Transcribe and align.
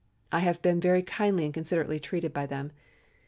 I 0.31 0.39
have 0.39 0.63
been 0.63 0.79
very 0.79 1.03
kindly 1.03 1.45
and 1.45 1.53
considerately 1.53 1.99
treated 1.99 2.33
by 2.33 2.47
them. 2.47 2.71